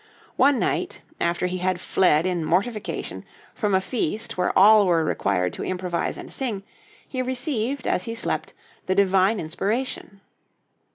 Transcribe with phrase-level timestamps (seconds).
[0.35, 5.53] One night, after he had fled in mortification from a feast where all were required
[5.53, 6.63] to improvise and sing,
[7.07, 8.55] he received, as he slept,
[8.87, 10.21] the divine inspiration.